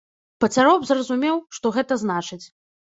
[0.43, 2.45] Пацяроб зразумеў, што гэта значыць.